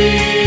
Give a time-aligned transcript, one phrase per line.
[0.00, 0.39] You.